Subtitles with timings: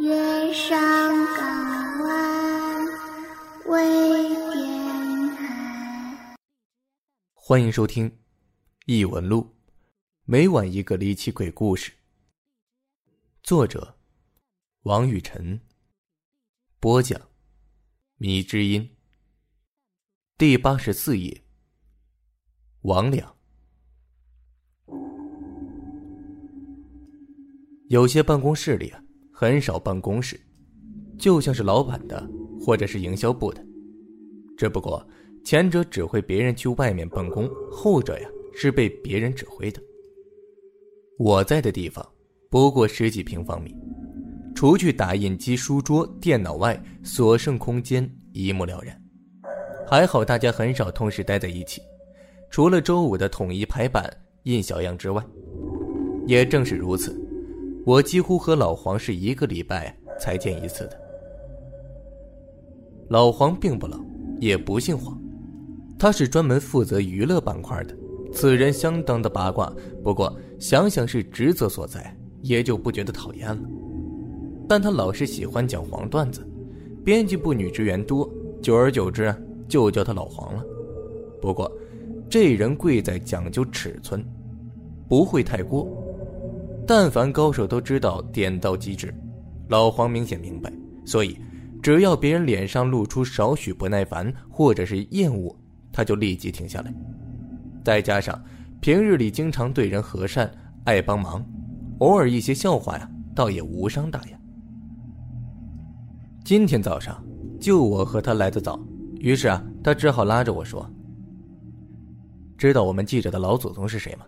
[0.00, 0.78] 月上
[1.36, 2.86] 港湾
[3.66, 4.22] 微
[4.54, 6.36] 电台。
[7.34, 8.10] 欢迎收听
[8.86, 9.42] 《异闻录》，
[10.24, 11.92] 每晚一个离奇鬼故事。
[13.42, 13.94] 作者：
[14.84, 15.60] 王雨晨。
[16.78, 17.20] 播讲：
[18.16, 18.96] 迷之音。
[20.38, 21.42] 第八十四页。
[22.82, 23.34] 王俩。
[27.88, 28.99] 有些办公室里啊，
[29.40, 30.38] 很少办公室，
[31.18, 32.28] 就像是老板的
[32.60, 33.66] 或者是营销部的。
[34.54, 35.02] 只不过
[35.42, 39.80] 前者指挥别人去外面办公，后者呀是被别人指挥的。
[41.18, 42.06] 我在的地方
[42.50, 43.74] 不过十几平方米，
[44.54, 48.94] 除去打印机、书桌、电脑外，所剩空间一目了然。
[49.88, 51.80] 还好大家很少同时待在一起，
[52.50, 55.24] 除了周五的统一排版印小样之外，
[56.26, 57.18] 也正是如此。
[57.90, 60.96] 我几乎和老黄是一个礼拜才见一次的。
[63.08, 63.98] 老黄并不老，
[64.38, 65.20] 也不姓黄，
[65.98, 67.96] 他是专门负责娱乐板块的。
[68.32, 69.72] 此人相当的八卦，
[70.04, 73.62] 不过想想是职责所在，也就不觉得讨厌了。
[74.68, 76.48] 但他老是喜欢讲黄段子，
[77.04, 78.30] 编辑部女职员多，
[78.62, 79.34] 久而久之
[79.66, 80.64] 就叫他老黄了。
[81.42, 81.68] 不过，
[82.28, 84.24] 这人贵在讲究尺寸，
[85.08, 85.88] 不会太过。
[86.92, 89.14] 但凡高手都知道点到即止，
[89.68, 90.72] 老黄明显明白，
[91.06, 91.38] 所以
[91.80, 95.56] 只要别人脸上露出少许不耐烦或者是厌恶，
[95.92, 96.92] 他就立即停下来。
[97.84, 98.42] 再加上
[98.80, 100.50] 平日里经常对人和善，
[100.82, 101.46] 爱帮忙，
[102.00, 104.36] 偶尔一些笑话呀，倒也无伤大雅。
[106.42, 107.24] 今天早上
[107.60, 108.76] 就我和他来的早，
[109.20, 110.84] 于是啊，他只好拉着我说
[112.58, 114.26] ：“知道我们记者的老祖宗是谁吗？”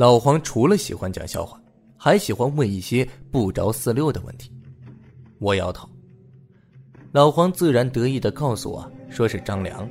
[0.00, 1.60] 老黄除了喜欢讲笑话，
[1.94, 4.50] 还喜欢问一些不着四六的问题。
[5.38, 5.86] 我摇头。
[7.12, 9.86] 老黄自然得意的告诉我，说是张良。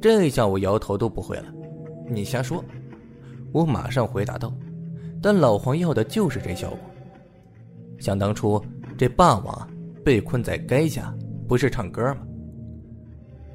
[0.00, 1.44] 这下我摇头都不会了。
[2.10, 2.64] 你瞎说！
[3.52, 4.52] 我马上回答道。
[5.22, 6.78] 但老黄要的就是这效果。
[8.00, 8.60] 想当初
[8.98, 9.70] 这霸王，
[10.04, 11.14] 被困在垓下，
[11.46, 12.26] 不是唱歌吗？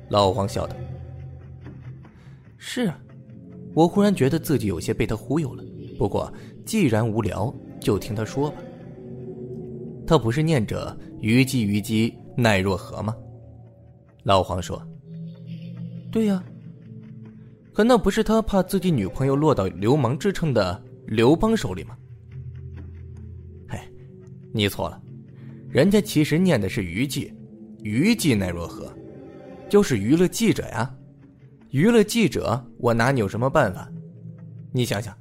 [0.08, 0.74] 老黄笑道
[2.56, 2.98] ：“是啊。”
[3.78, 5.64] 我忽然觉得自己有些被他忽悠了。
[6.00, 6.34] 不过
[6.66, 8.58] 既然无聊，就听他说吧。
[10.08, 13.16] 他不是念着“虞姬虞姬奈若何”吗？
[14.24, 14.82] 老黄说
[16.12, 16.44] ：“对呀。”
[17.72, 21.96] 可那不是他怕自己女朋友落到流氓之称的刘邦手里吗？
[23.70, 23.78] 嘿，
[24.52, 25.00] 你错了，
[25.70, 27.32] 人家其实念的是“虞姬
[27.86, 28.92] ”，“虞姬奈若何”，
[29.70, 30.92] 就是娱乐记者呀。
[31.70, 33.90] 娱乐记者，我拿你有什么办法？
[34.72, 35.14] 你想想，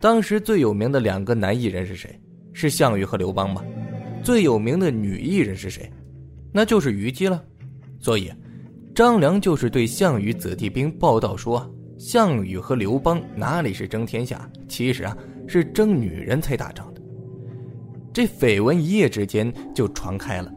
[0.00, 2.18] 当时最有名的两个男艺人是谁？
[2.54, 3.62] 是项羽和刘邦吧？
[4.22, 5.92] 最有名的女艺人是谁？
[6.52, 7.42] 那就是虞姬了。
[8.00, 8.32] 所以，
[8.94, 15.14] 张良就是对项羽子弟兵报道说，项羽和刘邦哪里是争天下，其实啊
[15.46, 17.02] 是争女人才打仗的。
[18.10, 20.50] 这绯闻一夜之间就传开了。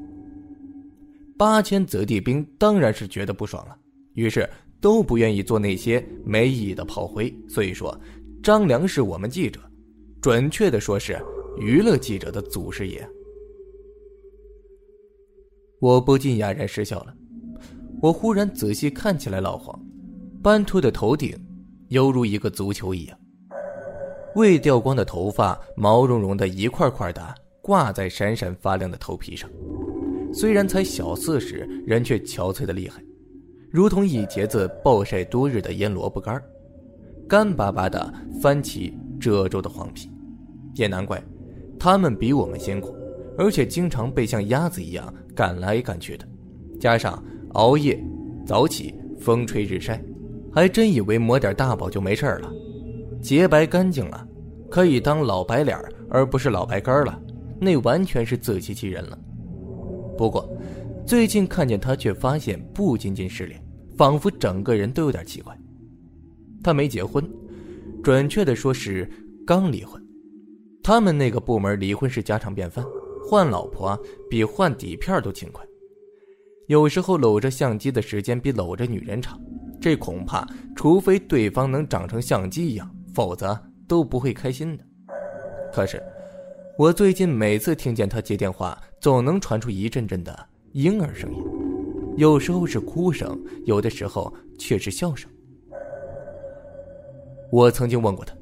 [1.38, 3.76] 八千子弟兵当然是觉得不爽了，
[4.14, 4.50] 于是。
[4.80, 8.00] 都不愿意做那些没意义的炮灰，所以说，
[8.44, 9.60] 张良是我们记者，
[10.22, 11.20] 准确的说是
[11.58, 13.08] 娱乐记者的祖师爷。
[15.80, 17.14] 我不禁哑然失笑了。
[18.02, 19.80] 我忽然仔细看起来，老黄，
[20.44, 21.36] 斑秃的头顶，
[21.90, 23.18] 犹如一个足球一样，
[24.36, 29.50] 未掉光的头发毛茸茸的一块块的挂在闪闪发亮的头皮上，
[30.32, 33.04] 虽然才小四十，人却憔悴的厉害。
[33.70, 36.42] 如同一节子暴晒多日的腌萝卜干
[37.28, 40.10] 干巴巴的翻起褶皱的黄皮，
[40.76, 41.22] 也难怪，
[41.78, 42.96] 他们比我们辛苦，
[43.38, 46.26] 而且经常被像鸭子一样赶来赶去的，
[46.80, 47.22] 加上
[47.56, 48.02] 熬夜、
[48.46, 50.02] 早起、风吹日晒，
[50.54, 52.50] 还真以为抹点大宝就没事了，
[53.22, 54.26] 洁白干净了，
[54.70, 55.78] 可以当老白脸
[56.10, 57.22] 而不是老白干了，
[57.60, 59.20] 那完全是自欺欺人了。
[60.18, 60.50] 不过。
[61.08, 63.64] 最近看见他，却发现不仅仅是脸，
[63.96, 65.58] 仿佛整个人都有点奇怪。
[66.62, 67.26] 他没结婚，
[68.04, 69.10] 准确的说是
[69.46, 70.06] 刚离婚。
[70.84, 72.84] 他们那个部门离婚是家常便饭，
[73.26, 73.98] 换老婆
[74.30, 75.66] 比换底片都勤快。
[76.68, 79.40] 有时候搂着相机的时间比搂着女人长，
[79.80, 80.46] 这恐怕
[80.76, 83.58] 除非对方能长成相机一样，否则
[83.88, 84.84] 都不会开心的。
[85.72, 86.04] 可是，
[86.78, 90.50] 我最近每次听见他接电话，总能传出一阵阵的。
[90.78, 91.44] 婴儿声音，
[92.18, 93.36] 有时候是哭声，
[93.66, 95.28] 有的时候却是笑声。
[97.52, 98.36] 我曾经问过他，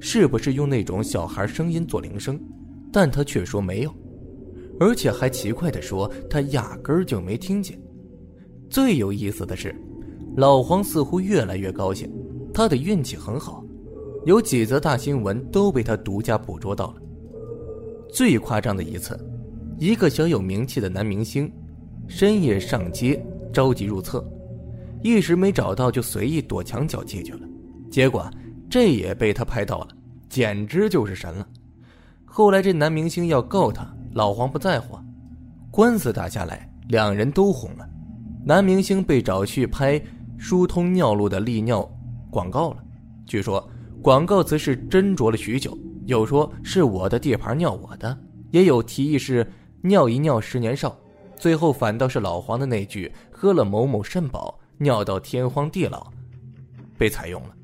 [0.00, 2.40] 是不是用那种小孩声音做铃声，
[2.90, 3.94] 但他却说没有。
[4.80, 7.78] 而且还奇怪的说他压根儿就没听见。
[8.70, 9.76] 最有意思的是，
[10.38, 12.10] 老黄似乎越来越高兴，
[12.54, 13.62] 他的运气很好，
[14.24, 17.02] 有几则大新闻都被他独家捕捉到了。
[18.08, 19.14] 最夸张的一次，
[19.78, 21.52] 一个小有名气的男明星，
[22.06, 24.24] 深夜上街着急入厕，
[25.02, 27.40] 一时没找到就随意躲墙角进去了，
[27.90, 28.30] 结果
[28.68, 29.88] 这也被他拍到了，
[30.28, 31.46] 简直就是神了。
[32.24, 34.98] 后来这男明星要告他，老黄不在乎，
[35.70, 37.88] 官司打下来，两人都红了，
[38.44, 40.00] 男明星被找去拍
[40.38, 41.88] 疏通尿路的利尿
[42.30, 42.78] 广告了，
[43.24, 43.66] 据说
[44.02, 45.76] 广告词是斟酌了许久。
[46.06, 48.18] 有说是我的地盘尿我的，
[48.50, 49.46] 也有提议是
[49.80, 50.94] 尿一尿十年少，
[51.36, 56.06] 最后反倒是老黄的那句“喝了某某肾宝，尿到天荒地老”
[56.96, 57.54] 被采用了。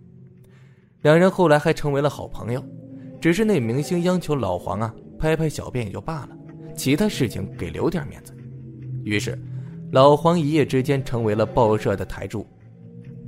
[1.02, 2.62] 两人后来还成为了好朋友，
[3.20, 6.30] 只是那明星央求老黄啊拍拍小便也就罢了，
[6.74, 8.34] 其他事情给留点面子。
[9.04, 9.38] 于是，
[9.92, 12.46] 老黄一夜之间成为了报社的台柱，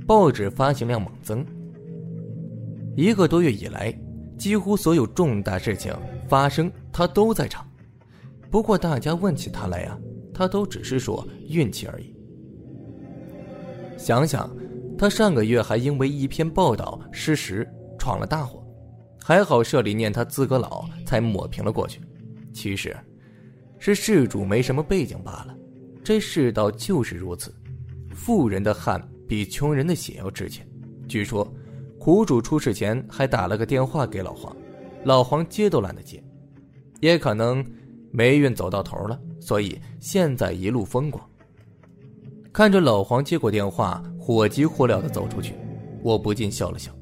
[0.05, 1.45] 报纸发行量猛增。
[2.95, 3.93] 一个多月以来。
[4.35, 5.93] 几乎所有重大事情
[6.27, 7.65] 发生，他都在场。
[8.49, 9.97] 不过大家问起他来呀，
[10.33, 12.15] 他都只是说运气而已。
[13.97, 14.49] 想想，
[14.97, 18.65] 他上个月还因为一篇报道失实闯了大祸，
[19.21, 22.01] 还好社里念他资格老，才抹平了过去。
[22.53, 22.95] 其实，
[23.79, 25.55] 是事主没什么背景罢了。
[26.03, 27.53] 这世道就是如此，
[28.13, 30.67] 富人的汗比穷人的血要值钱。
[31.07, 31.47] 据说。
[31.99, 34.53] 苦主出事前还打了个电话给老黄，
[35.05, 36.21] 老黄接都懒得接，
[36.99, 37.65] 也可能
[38.11, 41.21] 霉运走到头了，所以现在一路风光。
[42.53, 45.53] 看着老黄接过电话，火急火燎的走出去，
[46.01, 46.93] 我不禁笑了笑。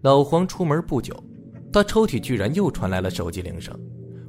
[0.00, 1.14] 老黄出门不久，
[1.72, 3.72] 他抽屉居然又传来了手机铃声，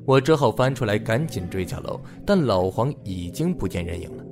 [0.05, 4.23] 我只好翻出来赶紧追下楼，但老黄已经不见人影了，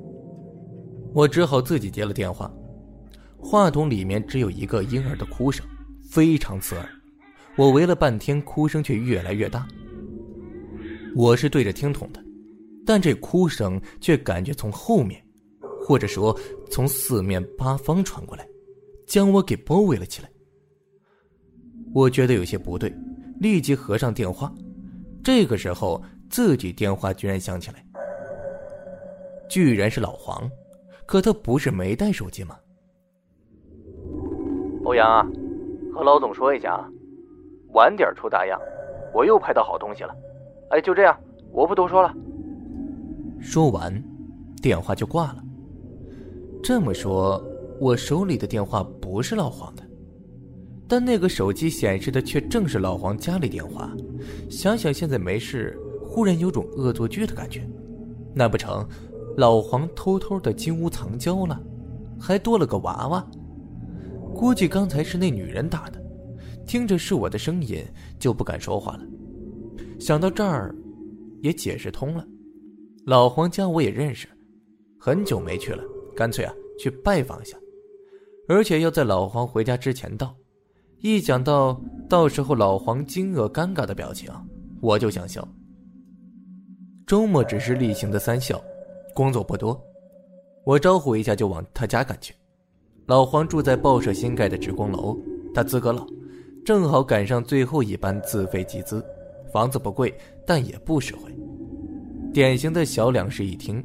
[1.14, 2.54] 我只好自己接了电话。
[3.40, 5.66] 话筒里面只有一个婴儿的哭声，
[6.08, 6.88] 非常刺耳。
[7.56, 9.68] 我围了半天，哭声却越来越大。
[11.16, 12.24] 我是对着听筒的，
[12.86, 15.24] 但这哭声却感觉从后面，
[15.80, 16.38] 或者说
[16.72, 18.48] 从四面八方传过来，
[19.06, 20.30] 将我给包围了起来。
[21.94, 22.92] 我觉得有些不对，
[23.40, 24.52] 立即合上电话。
[25.24, 27.86] 这个时候，自己电话居然响起来，
[29.48, 30.50] 居然是老黄，
[31.06, 32.58] 可他不是没带手机吗？
[34.84, 35.26] 欧阳啊，
[35.94, 36.90] 和老总说一下啊，
[37.74, 38.60] 晚点出大样，
[39.14, 40.14] 我又拍到好东西了。
[40.74, 41.16] 哎，就这样，
[41.52, 42.12] 我不多说了。
[43.40, 44.04] 说完，
[44.60, 45.44] 电话就挂了。
[46.64, 47.40] 这么说，
[47.80, 49.84] 我手里的电话不是老黄的，
[50.88, 53.92] 但那个手机显示的却正是老黄家里电话。
[54.50, 57.70] 想想现在没事，忽然有种恶作剧的感觉。
[58.34, 58.84] 难不成
[59.38, 61.62] 老黄偷偷的金屋藏娇了，
[62.20, 63.24] 还多了个娃娃？
[64.34, 66.02] 估计刚才是那女人打的，
[66.66, 67.86] 听着是我的声音
[68.18, 69.06] 就不敢说话了。
[70.04, 70.76] 想到这儿，
[71.42, 72.28] 也解释通了。
[73.06, 74.28] 老黄家我也认识，
[75.00, 75.82] 很久没去了，
[76.14, 77.58] 干脆啊去拜访一下。
[78.50, 80.36] 而且要在老黄回家之前到。
[81.00, 84.30] 一想到到时候老黄惊愕尴尬的表情，
[84.82, 85.48] 我就想笑。
[87.08, 88.62] 周末只是例行的三校，
[89.14, 89.82] 工作不多，
[90.66, 92.36] 我招呼一下就往他家赶去。
[93.06, 95.18] 老黄住在报社新盖的职工楼，
[95.54, 96.06] 他资格老，
[96.66, 99.02] 正好赶上最后一班自费集资，
[99.54, 100.14] 房子不贵，
[100.46, 101.32] 但也不实惠，
[102.34, 103.82] 典型的小两室一厅。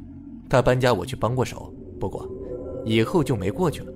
[0.49, 2.27] 他搬家我去帮过手，不过
[2.83, 3.93] 以后就没过去了。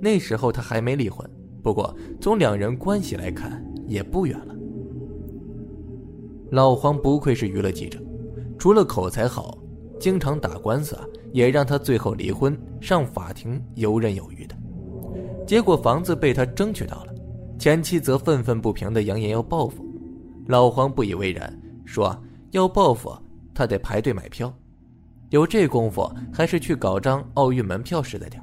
[0.00, 1.24] 那时候他还没离婚，
[1.62, 4.54] 不过从两人关系来看也不远了。
[6.50, 8.00] 老黄不愧是娱乐记者，
[8.58, 9.56] 除了口才好，
[10.00, 11.04] 经常打官司啊。
[11.32, 14.56] 也让他最后离婚，上法庭游刃有余的。
[15.46, 17.14] 结果房子被他争取到了，
[17.56, 19.86] 前妻则愤愤不平的扬言要报复。
[20.50, 23.16] 老黄不以为然，说要报复
[23.54, 24.52] 他得排队买票，
[25.28, 28.42] 有这功夫还是去搞张奥运门票实在点。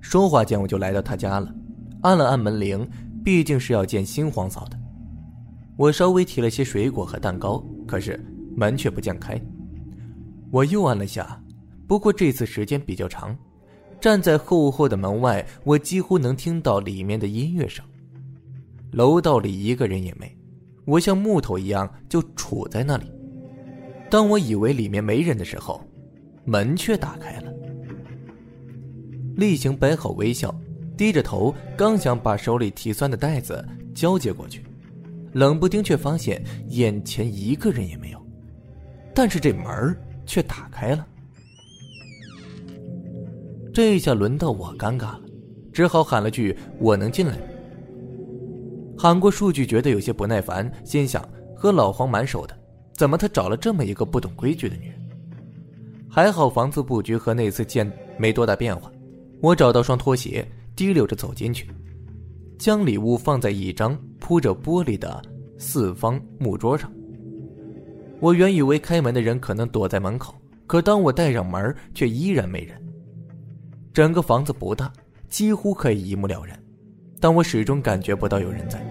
[0.00, 1.54] 说话间我就来到他家了，
[2.00, 2.88] 按了按门铃，
[3.22, 4.78] 毕竟是要见新皇嫂的。
[5.76, 8.18] 我稍微提了些水果和蛋糕，可是
[8.56, 9.38] 门却不见开。
[10.50, 11.38] 我又按了下，
[11.86, 13.36] 不过这次时间比较长。
[14.00, 17.84] 站在厚厚的门外，我几乎能听到里面的音乐声。
[18.92, 20.34] 楼道里一个人也没，
[20.86, 23.12] 我像木头一样就杵在那里。
[24.08, 25.82] 当我以为里面没人的时候，
[26.44, 27.52] 门却打开了。
[29.34, 30.54] 厉行摆好微笑，
[30.96, 33.62] 低着头，刚想把手里提酸的袋子
[33.94, 34.64] 交接过去，
[35.32, 38.26] 冷不丁却发现眼前一个人也没有，
[39.12, 41.06] 但是这门却打开了。
[43.74, 45.20] 这下轮到我尴尬了，
[45.72, 47.42] 只好喊了句：“我能进来吗？”
[49.06, 52.58] 喊过数据，觉得有些不耐烦，心想和老黄蛮熟的，
[52.92, 54.98] 怎么他找了这么一个不懂规矩的女人？
[56.10, 58.90] 还好房子布局和那次见没多大变化。
[59.40, 60.44] 我找到双拖鞋，
[60.74, 61.70] 提溜着走进去，
[62.58, 65.22] 将礼物放在一张铺着玻璃的
[65.56, 66.92] 四方木桌上。
[68.18, 70.34] 我原以为开门的人可能躲在门口，
[70.66, 72.76] 可当我带上门，却依然没人。
[73.94, 74.92] 整个房子不大，
[75.28, 76.60] 几乎可以一目了然，
[77.20, 78.84] 但我始终感觉不到有人在。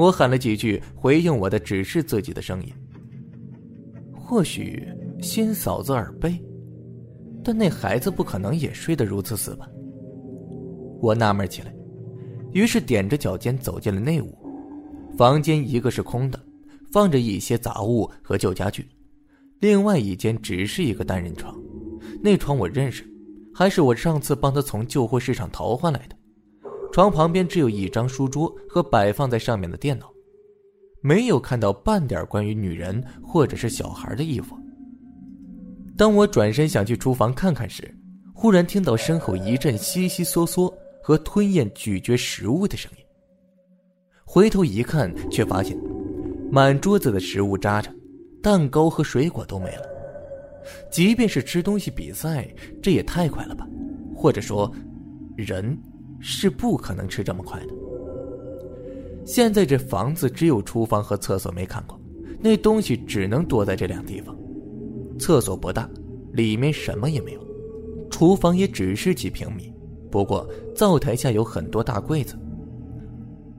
[0.00, 2.72] 我喊了几句回应我的，只是自己的声音。
[4.14, 4.88] 或许
[5.20, 6.42] 新嫂子耳背。
[7.44, 9.68] 但那孩子不可能也睡得如此死吧？
[11.02, 11.74] 我纳闷起来，
[12.52, 14.34] 于是踮着脚尖走进了内屋。
[15.18, 16.40] 房间一个是空的，
[16.90, 18.82] 放着一些杂物和旧家具；
[19.58, 21.54] 另外一间只是一个单人床，
[22.22, 23.04] 那床我认识，
[23.54, 26.16] 还是我上次帮他从旧货市场淘换来的。
[26.92, 30.12] 床旁边只有一张书桌和摆放在上面的电脑，
[31.00, 34.56] 没有看到半点关于女人或者是小孩的衣服。
[35.96, 37.94] 当我转身想去厨房看看时，
[38.34, 43.04] 忽然听到身后一阵悉悉嗦嗦和吞咽咀嚼食物的声音。
[44.24, 45.78] 回头一看，却发现
[46.50, 47.92] 满桌子的食物渣渣、
[48.42, 49.82] 蛋糕和水果都没了。
[50.90, 52.48] 即便是吃东西比赛，
[52.82, 53.66] 这也太快了吧？
[54.14, 54.72] 或者说，
[55.36, 55.78] 人
[56.20, 57.74] 是不可能吃这么快的。
[59.24, 61.98] 现在这房子只有厨房和厕所没看过，
[62.40, 64.36] 那东西只能躲在这两地方。
[65.18, 65.88] 厕所不大，
[66.32, 67.40] 里面什么也没有；
[68.10, 69.72] 厨房也只是几平米，
[70.10, 72.34] 不过灶台下有很多大柜子。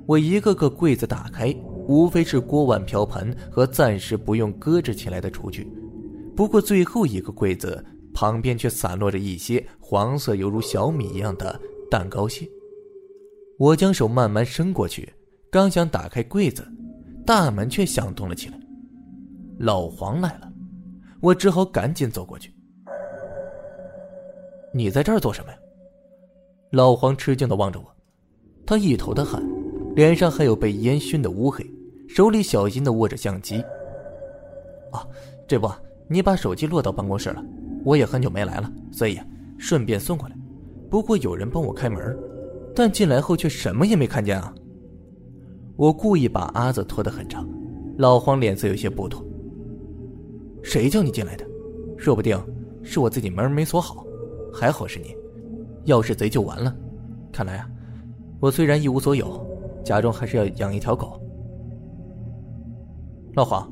[0.08, 1.56] 我一个个柜子打开，
[1.88, 5.68] 无非是锅碗瓢盆和暂时不用搁置起来的厨具。
[6.36, 11.58] 不过最后一个柜子旁边却散落着一些黄色犹如小米一样的
[11.92, 12.48] 蛋糕屑。
[13.60, 15.14] 我将手慢慢伸过去，
[15.52, 16.66] 刚想打开柜子，
[17.26, 18.58] 大门却响动了起来。
[19.60, 20.50] 老黄来了。
[21.20, 22.52] 我只好赶紧走过去。
[24.74, 25.58] 你在这儿做什么呀？
[26.72, 27.86] 老黄吃惊的望着我，
[28.66, 29.44] 他一头的汗，
[29.94, 31.70] 脸上还有被烟熏的乌黑，
[32.08, 33.62] 手里小心的握着相机。
[34.92, 35.06] 啊，
[35.46, 35.70] 这不，
[36.08, 37.44] 你把手机落到办公室了，
[37.84, 39.20] 我也很久没来了，所以
[39.60, 40.36] 顺便送过来。
[40.92, 42.20] 不过有人帮我开门，
[42.76, 44.54] 但进来后却什么也没看见啊。
[45.78, 47.48] 我故意把阿子拖得很长，
[47.98, 49.26] 老黄脸色有些不妥。
[50.62, 51.48] 谁叫你进来的？
[51.98, 52.38] 说不定
[52.84, 54.06] 是我自己门没锁好，
[54.54, 55.16] 还好是你，
[55.86, 56.76] 要是贼就完了。
[57.32, 57.70] 看来啊，
[58.42, 59.48] 我虽然一无所有，
[59.86, 61.22] 家中还是要养一条狗。
[63.34, 63.72] 老黄，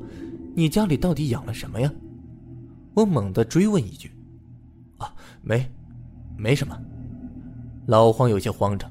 [0.55, 1.91] 你家里到底养了什么呀？
[2.93, 4.09] 我猛地追问一句。
[4.99, 5.69] 啊，没，
[6.37, 6.79] 没什么。
[7.89, 8.87] 老黄有些慌张，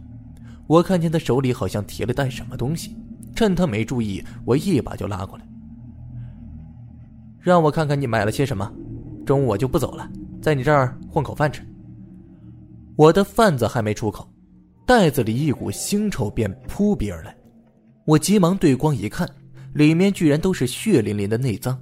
[0.67, 2.97] 我看见他手里好像提了袋什么东西，
[3.33, 5.45] 趁他没注意，我一把就拉过来。
[7.39, 8.69] 让我看看你买了些什么，
[9.25, 10.11] 中午我就不走了，
[10.43, 11.63] 在你这儿混口饭吃。
[12.97, 14.29] 我的饭子还没出口，
[14.85, 17.33] 袋子里一股腥臭便扑鼻而来，
[18.05, 19.31] 我急忙对光一看，
[19.75, 21.81] 里面居然都是血淋淋的内脏。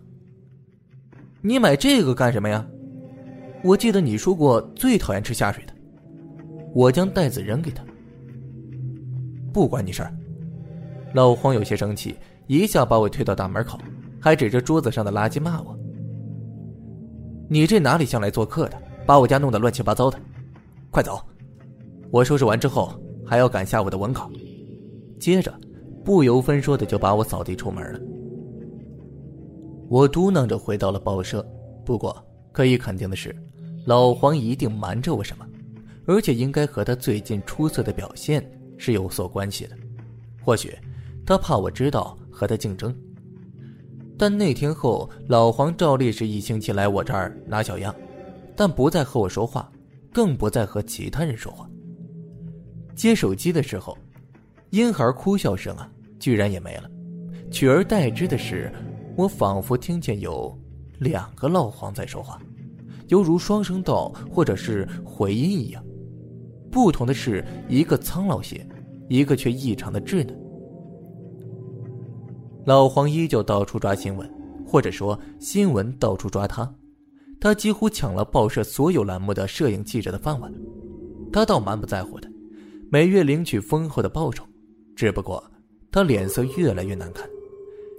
[1.40, 2.66] 你买这个干什么呀？
[3.64, 5.74] 我记得你说过最讨厌吃下水的。
[6.76, 7.82] 我将袋子扔给他，
[9.50, 10.14] 不关你事儿。
[11.14, 12.14] 老黄有些生气，
[12.48, 13.78] 一下把我推到大门口。
[14.20, 15.74] 还指着桌子上的垃圾骂我
[17.48, 18.76] ：“你这哪里像来做客的？
[19.06, 20.18] 把我家弄得乱七八糟的！
[20.90, 21.18] 快走！
[22.10, 22.92] 我收拾完之后
[23.24, 24.30] 还要赶下午的文考。”
[25.18, 25.54] 接着，
[26.04, 28.00] 不由分说的就把我扫地出门了。
[29.88, 31.46] 我嘟囔着回到了报社。
[31.86, 32.14] 不过，
[32.52, 33.34] 可以肯定的是，
[33.86, 35.46] 老黄一定瞒着我什么，
[36.06, 38.48] 而且应该和他最近出色的表现
[38.78, 39.76] 是有所关系的。
[40.42, 40.72] 或许，
[41.26, 42.94] 他怕我知道和他竞争。
[44.16, 47.94] 但那天后，老黄照例是一星期来我这儿拿小样，
[48.56, 49.70] 但不再和我说话，
[50.12, 51.68] 更不再和其他人说话。
[52.94, 53.98] 接手机的时候，
[54.70, 56.90] 婴孩哭笑声啊，居然也没了，
[57.50, 58.72] 取而代之的是，
[59.16, 60.56] 我仿佛听见有
[61.00, 62.40] 两个老黄在说话，
[63.08, 65.84] 犹如双声道或者是回音一样。
[66.76, 68.62] 不同的是，一个苍老些，
[69.08, 70.38] 一个却异常的稚嫩。
[72.66, 74.30] 老黄依旧到处抓新闻，
[74.66, 76.70] 或者说新闻到处抓他。
[77.40, 80.52] 他几乎抢了报社所有栏目的摄影记者的饭碗。
[81.32, 82.30] 他倒蛮不在乎的，
[82.90, 84.44] 每月领取丰厚的报酬。
[84.94, 85.42] 只不过
[85.90, 87.26] 他脸色越来越难看，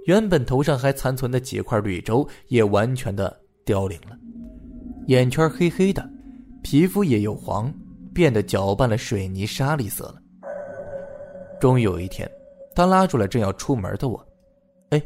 [0.06, 4.16] 原本头上还残存的几块绿洲也完全的凋零了，
[5.08, 6.08] 眼圈黑黑的，
[6.62, 7.74] 皮肤也有黄，
[8.18, 10.16] 变得搅拌了水泥沙粒色了。
[11.60, 12.28] 终于有一天，
[12.74, 14.28] 他拉住了正要出门的我，
[14.90, 15.00] 哎，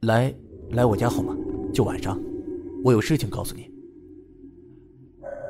[0.00, 0.34] 来
[0.70, 1.32] 来我家好吗？
[1.72, 2.20] 就晚上，
[2.82, 3.70] 我有事情告诉你。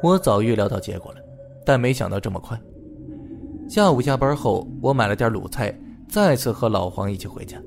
[0.02, 1.20] 我早预料到结果了，
[1.64, 2.60] 但没想到这么快。
[3.66, 5.74] 下午下班后，我买了点卤菜，
[6.06, 7.58] 再次和老黄一起回家。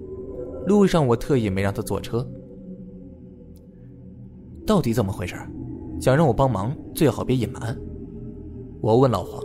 [0.68, 2.24] 路上，我特意没让他坐车。
[4.64, 5.36] 到底怎么回事？
[6.00, 7.76] 想让我帮忙，最好别隐瞒。
[8.82, 9.44] 我问老黄，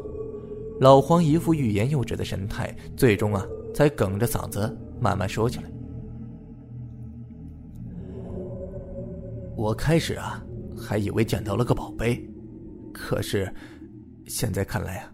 [0.81, 5.71] 老黄一副欲言又止的神态，最终啊，才哽着嗓子慢慢说起来。
[9.57, 10.45] 我开始啊，
[10.77, 12.29] 还以为捡到了个宝贝，
[12.93, 13.53] 可是，
[14.27, 15.13] 现在看来啊，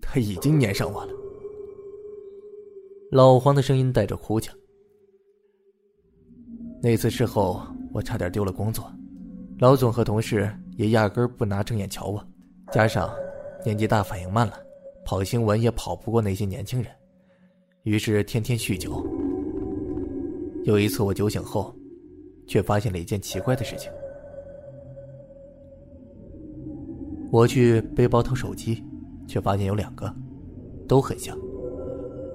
[0.00, 1.12] 他已经粘上我了。
[3.10, 4.54] 老黄的声音带着哭腔。
[6.82, 8.84] 那次事后，我差点丢了工作，
[9.58, 12.24] 老总和同事也压根不拿正眼瞧我，
[12.72, 13.08] 加上
[13.64, 14.54] 年纪大反应慢了，
[15.04, 16.92] 跑新闻也跑不过那些年轻人，
[17.84, 19.04] 于是天天酗酒。
[20.64, 21.74] 有一次我酒醒后，
[22.46, 23.90] 却发现了一件奇怪的事情。
[27.30, 28.84] 我去背包掏手机，
[29.26, 30.14] 却发现有两个，
[30.86, 31.36] 都很像。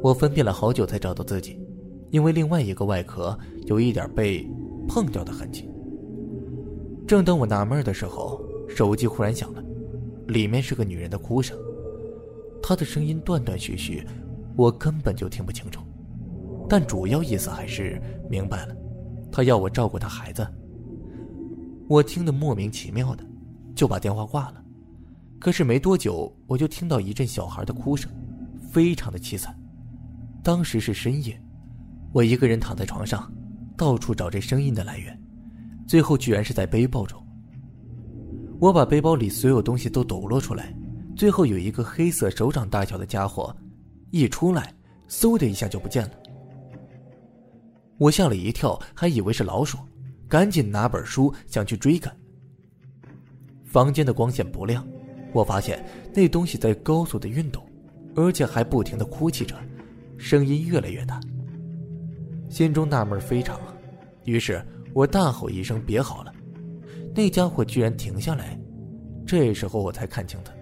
[0.01, 1.59] 我分辨了好久才找到自己。
[2.09, 4.43] 因为另外一个外壳有一点被
[4.88, 5.69] 碰掉的痕迹。
[7.07, 9.63] 正当我纳闷的时候，手机忽然响了，
[10.29, 11.57] 里面是个女人的哭声，
[12.62, 14.05] 她的声音断断续续，
[14.55, 15.81] 我根本就听不清楚，
[16.69, 18.75] 但主要意思还是明白了，
[19.31, 20.48] 她要我照顾她孩子。
[21.88, 23.25] 我听得莫名其妙的，
[23.74, 24.63] 就把电话挂了。
[25.39, 28.12] 可是没多久，我就听到一阵小孩的哭声，
[28.71, 29.57] 非常的凄惨。
[30.43, 31.41] 当时是深夜。
[32.12, 33.31] 我一个人躺在床上，
[33.75, 35.19] 到处找这声音的来源，
[35.88, 37.19] 最后居然是在背包中。
[38.60, 40.76] 我把背包里所有东西都抖落出来，
[41.15, 43.56] 最后有一个黑色手掌大小的家伙，
[44.12, 44.74] 一出来，
[45.08, 46.12] 嗖的一下就不见了。
[47.98, 49.78] 我吓了一跳，还以为是老鼠，
[50.28, 52.13] 赶紧拿本书想去追赶。
[53.63, 54.86] 房间的光线不亮，
[55.32, 57.65] 我发现那东西在高速的运动，
[58.15, 59.56] 而且还不停的哭泣着，
[60.17, 61.17] 声音越来越大。
[62.50, 63.58] 心中纳闷非常，
[64.26, 64.62] 于是
[64.93, 66.34] 我大吼一声：“别好了！”
[67.19, 68.58] 那家伙居然停下来。
[69.27, 70.53] 这时候我才看清他，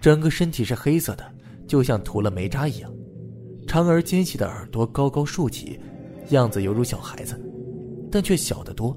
[0.00, 1.24] 整个身体是黑色的，
[1.66, 2.88] 就像涂了煤渣一样，
[3.66, 5.80] 长而尖细的耳朵高高竖起，
[6.28, 7.36] 样子犹如小孩子，
[8.08, 8.96] 但却小得多。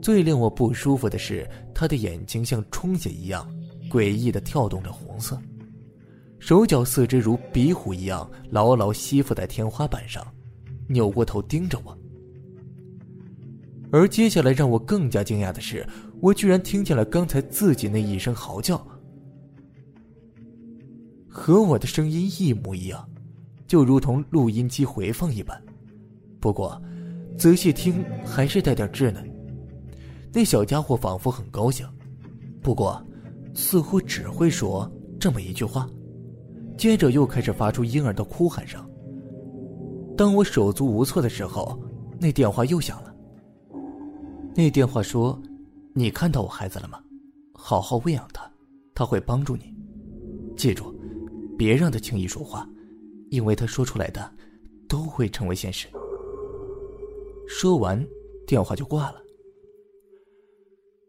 [0.00, 3.46] 最令我不舒服的是，他的眼睛像充血一样，
[3.90, 5.38] 诡异的跳动着红色。
[6.38, 10.26] 手脚四肢如壁虎一样牢牢吸附在天花板上，
[10.88, 11.94] 扭过头盯着我。
[13.92, 15.86] 而接下来让我更加惊讶的是，
[16.22, 18.84] 我居然听见了刚才自己那一声嚎叫，
[21.28, 23.06] 和我的声音一模一样，
[23.66, 25.62] 就如同录音机回放一般。
[26.40, 26.80] 不过，
[27.36, 29.30] 仔细听还是带点稚嫩。
[30.32, 31.86] 那小家伙仿佛很高兴，
[32.62, 33.00] 不过，
[33.52, 35.86] 似乎只会说这么一句话。
[36.78, 38.82] 接着又开始发出婴儿的哭喊声。
[40.16, 41.78] 当我手足无措的时候，
[42.18, 43.11] 那电话又响了。
[44.54, 45.40] 那电话说
[45.94, 47.02] ：“你看到我孩子了吗？
[47.54, 48.50] 好好喂养他，
[48.94, 49.74] 他会帮助你。
[50.56, 50.94] 记住，
[51.56, 52.68] 别让他轻易说话，
[53.30, 54.30] 因为他说出来的
[54.86, 55.88] 都会成为现实。”
[57.48, 58.06] 说完，
[58.46, 59.22] 电话就挂了。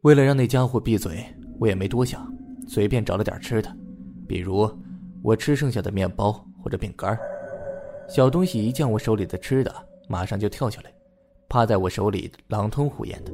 [0.03, 1.25] 为了让那家伙闭嘴，
[1.59, 2.31] 我也没多想，
[2.67, 3.75] 随便找了点吃的，
[4.27, 4.69] 比如……
[5.21, 7.17] 我吃剩下的面包或者饼干，
[8.09, 9.73] 小东西一见我手里的吃的，
[10.09, 10.93] 马上就跳下来，
[11.53, 13.31] 趴在我手里狼吞虎咽的，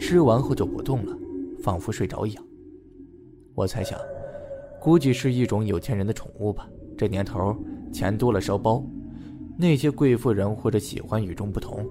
[0.00, 1.14] 吃完后就不动了，
[1.62, 2.42] 仿佛睡着一样。
[3.54, 3.98] 我猜想，
[4.80, 6.66] 估计是一种有钱人的宠物吧。
[6.96, 7.54] 这年头
[7.92, 8.82] 钱多了烧包，
[9.54, 11.86] 那些贵妇人或者喜欢与众不同，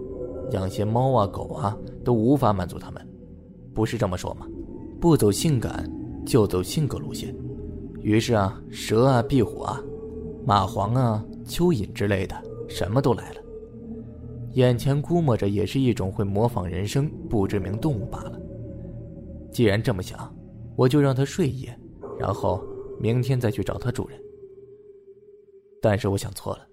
[0.49, 3.07] 养些猫啊狗啊都无法满足他们，
[3.71, 4.47] 不是这么说吗？
[4.99, 5.87] 不走性感，
[6.25, 7.35] 就走性格路线。
[8.01, 9.79] 于是啊，蛇啊、壁虎啊、
[10.43, 12.35] 蚂蟥啊、蚯蚓之类的，
[12.67, 13.40] 什么都来了。
[14.53, 18.39] 眼前估摸着也是一种会模仿人声不知名动物罢了。
[19.51, 20.33] 既然这么想，
[20.75, 21.79] 我就让它睡一夜，
[22.19, 22.63] 然后
[22.99, 24.19] 明天再去找它主人。
[25.81, 26.67] 但是我想错了。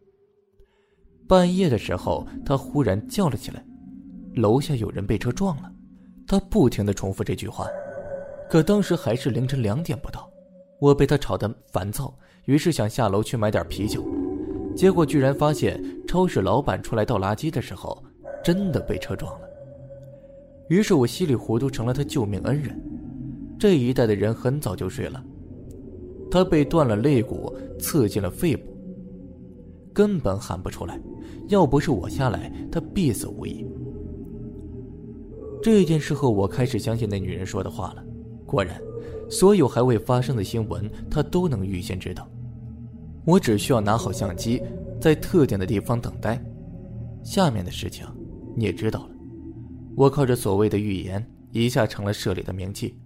[1.26, 3.64] 半夜的时候，它忽然叫了起来
[4.36, 5.72] ：“楼下有人被车撞了。”
[6.26, 7.66] 它不停的重复这句话，
[8.50, 10.30] 可当时还是凌晨两点不到。
[10.80, 12.14] 我被他吵得烦躁，
[12.44, 14.04] 于是想下楼去买点啤酒。
[14.78, 18.00] 结果居然发现超市老板出来倒垃圾的时候，
[18.44, 19.48] 真的被车撞了。
[20.68, 22.80] 于是我稀里糊涂成了他救命恩人。
[23.58, 25.20] 这一带的人很早就睡了。
[26.30, 28.62] 他被断了肋骨，刺进了肺部，
[29.92, 30.96] 根本喊不出来。
[31.48, 33.66] 要不是我下来，他必死无疑。
[35.60, 38.04] 这件事后，我开始相信那女人说的话了。
[38.46, 38.80] 果然，
[39.28, 42.24] 所有还未发生的新闻，她都能预先知道。
[43.28, 44.62] 我只需要拿好相机，
[44.98, 46.42] 在特定的地方等待。
[47.22, 48.06] 下面的事情
[48.56, 49.10] 你也知道了。
[49.94, 52.96] 我靠着所谓的预言，一下成了社里的名气，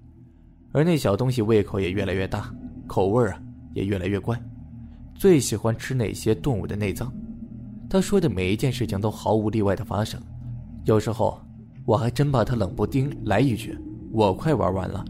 [0.71, 2.55] 而那小东西胃口也越来越大，
[2.87, 3.43] 口味啊
[3.75, 4.41] 也越来越怪，
[5.13, 7.13] 最喜欢吃那些动物的内脏。
[7.91, 10.23] 他说的每一件事情都毫无例外的发生，
[10.85, 11.37] 有时候
[11.85, 13.77] 我还真怕他冷不丁来一句
[14.13, 15.05] “我快玩完了”。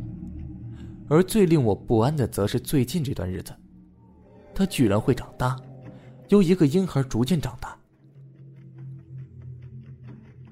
[1.06, 3.52] 而最令我不安的，则是最近这段日子，
[4.54, 5.56] 他居然会长大，
[6.28, 7.76] 由一个婴孩逐渐长大。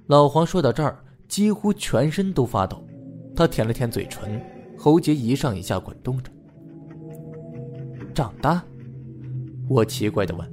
[0.07, 2.85] 老黄说到这儿，几乎全身都发抖，
[3.37, 4.41] 他舔了舔嘴唇，
[4.77, 6.31] 喉结一上一下滚动着。
[8.15, 8.63] 长大？
[9.69, 10.53] 我奇怪的问。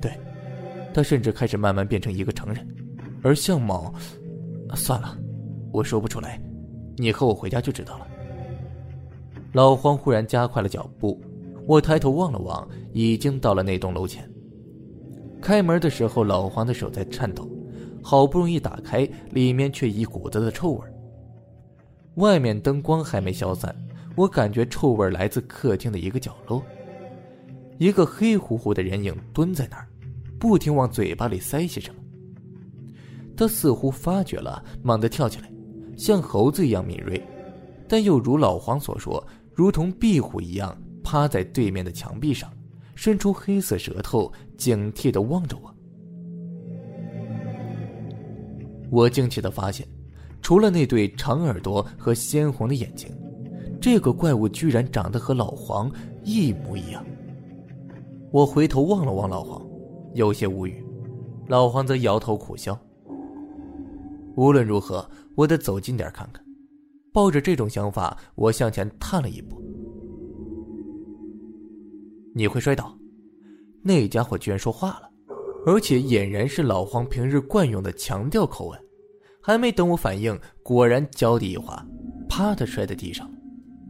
[0.00, 0.12] 对
[0.94, 2.66] 他甚至开始慢慢变成一个成人，
[3.22, 3.92] 而相貌……
[4.74, 5.18] 算了，
[5.72, 6.40] 我说不出来，
[6.96, 8.06] 你和我回家就知道了。
[9.54, 11.20] 老黄忽然加快了脚步，
[11.68, 14.26] 我抬头望了望，已经到了那栋楼前。
[15.38, 17.46] 开门的时候，老黄的手在颤抖，
[18.02, 20.80] 好不容易打开，里面却一股子的臭味。
[22.14, 23.76] 外面灯光还没消散，
[24.16, 26.62] 我感觉臭味来自客厅的一个角落，
[27.76, 29.86] 一个黑乎乎的人影蹲在那儿。
[30.38, 32.00] 不停往嘴巴里塞些什么，
[33.36, 35.52] 他似乎发觉了，猛地跳起来，
[35.98, 37.22] 像猴子一样敏锐，
[37.86, 40.74] 但又如老黄所说，如同壁虎一样
[41.08, 42.52] 趴在对面的墙壁上，
[42.94, 45.74] 伸出黑色舌头，警惕的望着我。
[48.90, 49.88] 我惊奇的发现，
[50.42, 53.10] 除了那对长耳朵和鲜红的眼睛，
[53.80, 55.90] 这个怪物居然长得和老黄
[56.24, 57.02] 一模一样。
[58.30, 59.66] 我回头望了望老黄。
[60.12, 60.84] 有些无语，
[61.46, 62.78] 老黄则摇头苦笑。
[64.36, 66.44] 无论如何，我得走近点看看。
[67.14, 69.62] 抱着这种想法，我向前踏了一步。
[72.38, 72.96] 你会摔倒？
[73.82, 75.10] 那家伙居然说话了，
[75.66, 78.78] 而且俨然是老黄平日惯用的强调口吻。
[79.42, 81.84] 还没等我反应，果然脚底一滑，
[82.28, 83.28] 啪的摔在地上。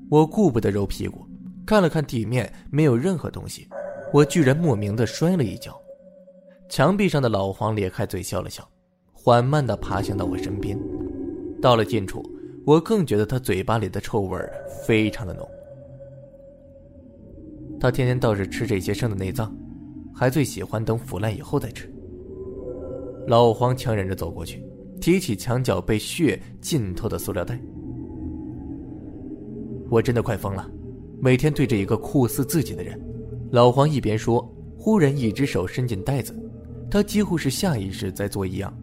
[0.08, 1.28] 我顾不得揉屁股，
[1.66, 3.68] 看了看地面，没有任何东西。
[4.14, 5.78] 我居然莫名的摔了一跤。
[6.70, 8.66] 墙壁上的老黄咧开嘴笑了笑，
[9.12, 10.78] 缓慢地爬行到我身边。
[11.61, 12.24] 到了近处，
[12.64, 14.38] 我更觉得他嘴巴里的臭味
[14.87, 15.46] 非常的浓。
[17.80, 19.54] 他天天倒是吃这些剩的内脏，
[20.14, 21.92] 还最喜欢等腐烂以后再吃。
[23.26, 24.64] 老黄强忍着走过去，
[25.00, 27.60] 提起墙角被血浸透的塑料袋。
[29.90, 30.68] 我真的快疯了，
[31.20, 33.00] 每天对着一个酷似自己的人。
[33.50, 36.34] 老黄一边说，忽然一只手伸进袋子。
[36.90, 38.74] 他几乎是下意识在做一样，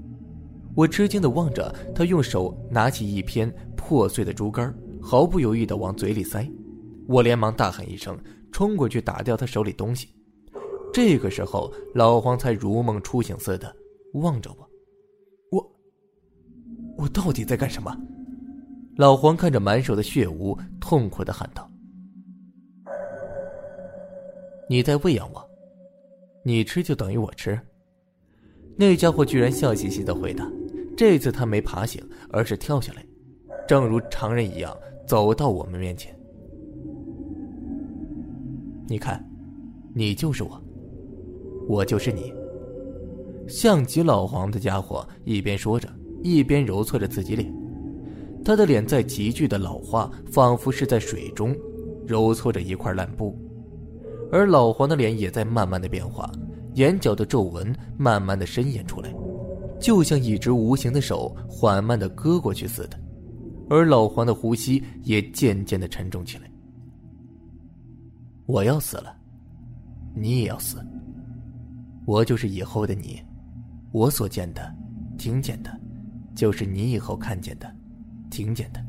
[0.76, 6.48] 我吃惊的望着他，用手拿起一片破碎的竹竿，毫不犹豫的往嘴里塞。
[7.08, 8.18] 我连忙大喊一声，
[8.56, 10.08] 冲过去打掉他手里东西。
[10.94, 13.76] 这个时候，老黄才如梦初醒似的
[14.14, 14.70] 望着我。
[15.52, 15.72] 我，
[16.98, 17.94] 我到底在干什么？
[18.96, 21.70] 老黄看着满手的血污，痛苦的喊道
[24.70, 25.50] ：“你在喂养我，
[26.42, 27.60] 你吃就等于我吃。”
[28.80, 30.50] 那家伙居然笑嘻嘻的回答
[30.96, 33.06] ：“这次他没爬醒，而是跳下来，
[33.68, 34.74] 正如常人一样
[35.06, 36.18] 走到我们面前。
[38.88, 39.24] 你看，
[39.94, 40.62] 你就是我，
[41.68, 42.34] 我就是你。”
[43.48, 45.88] 像极老黄的家伙一边说着，
[46.24, 47.54] 一边揉搓着自己脸。
[48.44, 51.56] 他的脸在急剧的老化，仿佛是在水中
[52.06, 53.36] 揉搓着一块烂布，
[54.32, 56.32] 而老黄的脸也在慢慢的变化。
[56.76, 59.14] 眼角的皱纹慢慢的伸延出来，
[59.80, 63.00] 就像一只无形的手缓慢的割过去似的，
[63.70, 66.52] 而老黄的呼吸也渐渐的沉重起来。
[68.46, 69.16] 我要死了，
[70.14, 70.86] 你也要死。
[72.06, 73.22] 我就是以后的你，
[73.92, 74.74] 我所见的、
[75.18, 75.80] 听见的，
[76.36, 77.74] 就是你以后看见的、
[78.30, 78.84] 听见的。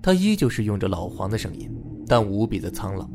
[0.00, 1.70] 他依旧是用着老黄的声音，
[2.06, 3.08] 但无比的苍老。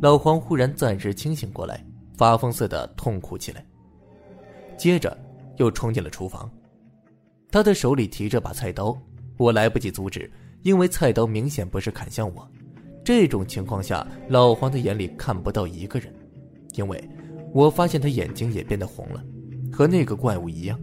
[0.00, 1.84] 老黄忽然暂时清醒过来。
[2.16, 3.64] 发疯似的痛哭起来，
[4.76, 5.16] 接着
[5.56, 6.50] 又冲进了厨房。
[7.50, 8.94] 他的手里提着把菜刀，
[9.38, 12.46] 我来不及阻止，因为菜刀明显不是砍向我。
[13.04, 16.14] 这种情况下，老黄的眼里看不到一个人，
[16.74, 17.02] 因为
[17.52, 19.24] 我发现他眼睛也变得红了，
[19.72, 20.78] 和那个怪物一样。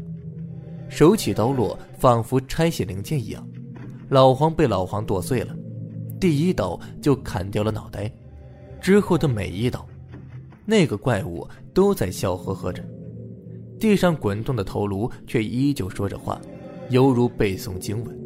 [0.89, 3.47] 手起刀落，仿佛拆卸零件一样。
[4.10, 5.56] 老黄被老黄剁碎了，
[6.19, 8.12] 第一刀就砍掉了脑袋，
[8.80, 9.86] 之后的每一刀，
[10.65, 12.84] 那个怪物都在笑呵呵着。
[13.80, 16.41] 地上滚动的头颅却依旧说着话，
[16.89, 18.17] 犹如背诵经文。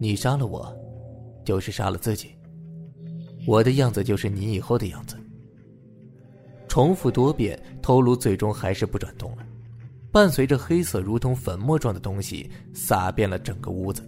[0.00, 0.74] 你杀了我，
[1.44, 2.30] 就是杀了自己。
[3.46, 5.16] 我的样子就是你以后的样子。
[6.68, 9.46] 重复多遍，头颅最终还是不转动了。
[10.10, 14.02] 伴随着黑色如同粉末状的东西洒遍了整个屋子，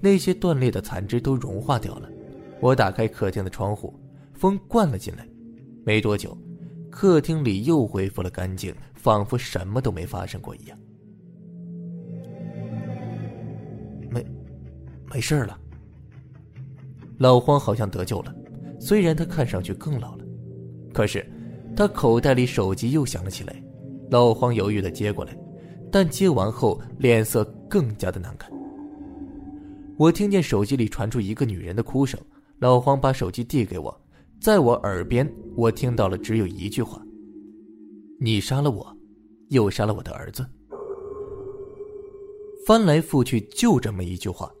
[0.00, 2.08] 那些断裂的残肢都融化掉了。
[2.60, 3.98] 我打开客厅的窗户，
[4.32, 5.26] 风灌了进来。
[5.84, 6.36] 没多久，
[6.90, 10.78] 客厅里又恢复了干净，仿佛什么都没发生过一样。
[14.08, 14.24] 没，
[15.10, 15.58] 没事了。
[17.22, 18.34] 老黄好像得救了，
[18.80, 20.24] 虽然他看上去更老了，
[20.92, 21.24] 可是
[21.76, 23.62] 他口袋里手机又响了起来。
[24.10, 25.38] 老黄犹豫的接过来，
[25.88, 28.50] 但接完后脸色更加的难看。
[29.96, 32.18] 我听见手机里传出一个女人的哭声，
[32.58, 33.96] 老黄把手机递给我，
[34.40, 37.00] 在我耳边，我听到了只有一句话
[38.18, 38.96] ：“你杀了我，
[39.50, 40.44] 又杀了我的儿子。”
[42.66, 44.52] 翻来覆去就这么一句话，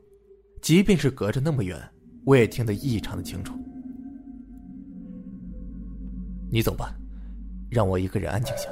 [0.60, 1.76] 即便是隔着那么远，
[2.24, 3.54] 我也听得异常的清楚。
[6.50, 6.94] 你走吧，
[7.70, 8.68] 让我一个人安静下。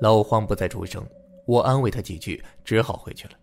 [0.00, 1.04] 老黄不再出声，
[1.46, 3.34] 我安慰他几句，只好回去了。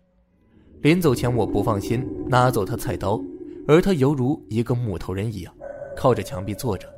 [0.82, 3.20] 临走前，我不放心拿走他菜刀，
[3.66, 5.54] 而他犹如一个木头人一样，
[5.96, 6.88] 靠着墙壁坐着，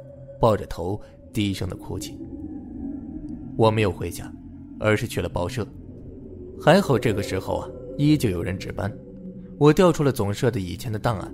[0.40, 1.00] 抱着头
[1.32, 2.18] 低声的哭泣。
[3.56, 4.32] 我没有回家，
[4.78, 5.66] 而是去了报社。
[6.60, 8.92] 还好这个时候啊，依旧有人值班。
[9.58, 11.32] 我调出了总社的以前的档案，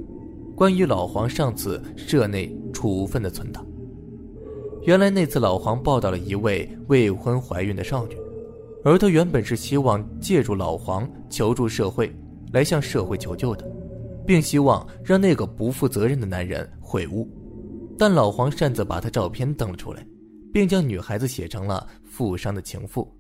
[0.55, 3.67] 关于老黄上次社内处分的存档。
[4.83, 8.17] 原来那次老黄抱到了一位未婚怀孕的少女，
[8.85, 12.14] 而他原本是希望借助老黄求助社会，
[12.53, 13.67] 来向社会求救的，
[14.27, 17.29] 并希望让那个不负责任的男人悔悟。
[17.97, 20.07] 但老黄擅自把他照片登了出来，
[20.53, 23.11] 并将女孩子写成了富商的情妇。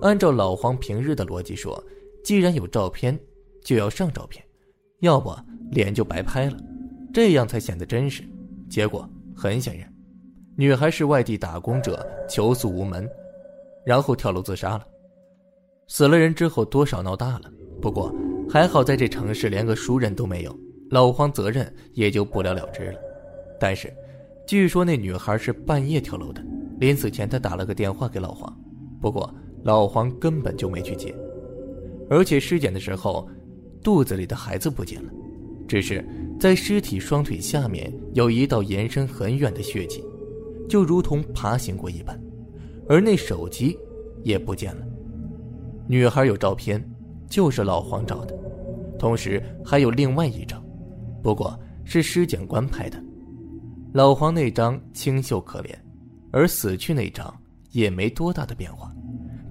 [0.00, 1.82] 按照老黄平日的逻辑说，
[2.24, 3.18] 既然有照片，
[3.62, 4.42] 就要上照片，
[5.00, 5.34] 要不
[5.70, 6.56] 脸就白拍了，
[7.12, 8.22] 这样才显得真实。
[8.68, 9.92] 结果很显然。
[10.56, 13.08] 女孩是外地打工者，求诉无门，
[13.84, 14.86] 然后跳楼自杀了。
[15.86, 17.52] 死了人之后，多少闹大了。
[17.80, 18.12] 不过
[18.48, 20.58] 还好，在这城市连个熟人都没有，
[20.90, 22.98] 老黄责任也就不了了之了。
[23.60, 23.92] 但是，
[24.46, 26.42] 据说那女孩是半夜跳楼的，
[26.80, 28.52] 临死前她打了个电话给老黄，
[29.00, 29.32] 不过
[29.62, 31.14] 老黄根本就没去接。
[32.08, 33.28] 而且尸检的时候，
[33.86, 35.12] 肚子里的孩子不见了，
[35.68, 36.04] 只是
[36.40, 40.02] 在尸体双腿下面有一道延伸很远的血迹。
[40.68, 42.20] 就如同爬行过一般，
[42.88, 43.78] 而那手机
[44.24, 44.84] 也不见了。
[45.86, 46.84] 女孩有照片，
[47.28, 48.36] 就是老黄照的，
[48.98, 50.60] 同时还有另外一张，
[51.22, 53.00] 不过是尸检官拍的。
[53.92, 55.72] 老黄那张清秀可怜，
[56.32, 57.32] 而死去那张
[57.70, 58.92] 也没多大的变化，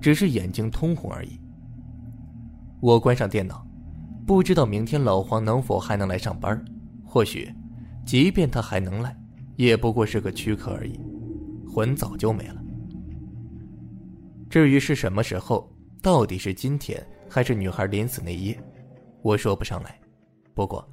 [0.01, 1.39] 只是眼睛通红而已。
[2.81, 3.65] 我关上电脑，
[4.25, 6.63] 不知道明天老黄能否还能来上班，
[7.03, 7.53] 或许，
[8.05, 9.15] 即便他还能来。
[9.55, 10.99] 也不过是个躯壳而已，
[11.65, 12.61] 魂早就没了。
[14.49, 18.59] 至于是什么时候，到底是今天还是女孩临死那夜，
[19.21, 19.97] 我说不上来。
[20.53, 20.85] 不过，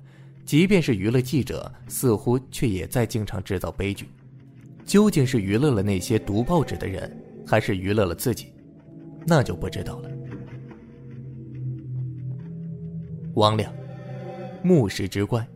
[0.44, 4.08] 即便是娱乐记者，似乎却也在经常制造悲剧。
[4.84, 7.10] 究竟是娱乐了那些读报纸的人，
[7.46, 8.52] 还是娱乐了自己，
[9.26, 10.10] 那就不知道了。
[13.34, 13.72] 王亮，
[14.62, 15.46] 木石之怪，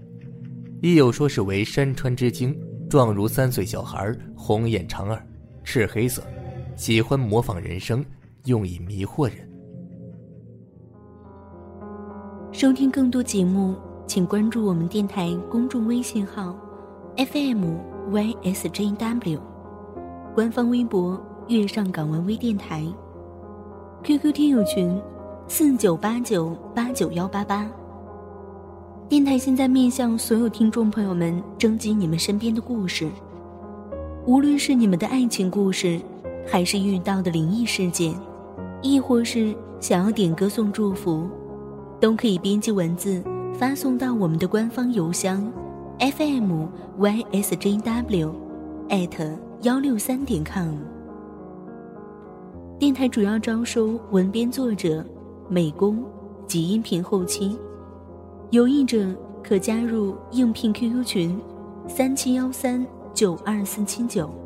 [0.80, 2.56] 亦有说是为山川之精。
[2.88, 5.20] 状如三岁小孩，红眼长耳，
[5.64, 6.22] 赤黑色，
[6.76, 8.04] 喜欢模仿人声，
[8.44, 9.38] 用以迷惑人。
[12.52, 13.74] 收听更多节目，
[14.06, 16.56] 请关注我们电台公众微信号
[17.16, 19.40] FMYSJW，
[20.32, 22.84] 官方微博“月上港湾微电台
[24.04, 24.96] ”，QQ 听友群
[25.48, 27.66] 四九八九八九幺八八。
[29.08, 33.08] 电台现在面向所有听众朋友们征集你们身边的故事，
[34.26, 36.00] 无论是你们的爱情故事，
[36.44, 38.12] 还是遇到的灵异事件，
[38.82, 41.28] 亦或是想要点歌送祝福，
[42.00, 43.22] 都可以编辑文字
[43.54, 45.48] 发送到我们的官方邮箱
[46.00, 46.66] fm
[46.98, 48.30] ysjw
[48.88, 50.74] at 幺六三点 com。
[52.80, 55.02] 电台主要招收文编作者、
[55.48, 56.04] 美工
[56.46, 57.58] 及音频后期。
[58.50, 61.40] 有意者可加入应聘 QQ 群：
[61.88, 64.45] 三七幺三九二四七九。